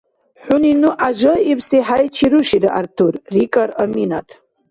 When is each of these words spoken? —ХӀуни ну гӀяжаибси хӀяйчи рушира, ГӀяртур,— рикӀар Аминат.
—ХӀуни 0.43 0.71
ну 0.81 0.89
гӀяжаибси 0.99 1.79
хӀяйчи 1.87 2.25
рушира, 2.31 2.69
ГӀяртур,— 2.73 3.13
рикӀар 3.33 3.69
Аминат. 3.83 4.27